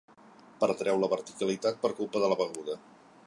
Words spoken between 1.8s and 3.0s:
per culpa de la beguda.